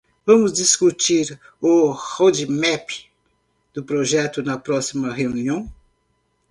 Vamos 0.25 0.51
discutir 0.51 1.39
o 1.61 1.91
roadmap 1.91 2.89
do 3.71 3.83
projeto 3.83 4.41
na 4.41 4.57
próxima 4.57 5.13
reunião. 5.13 5.71